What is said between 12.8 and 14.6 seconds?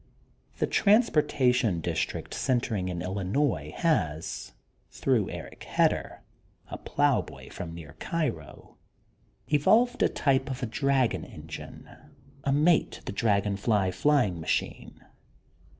to the dragon fly flying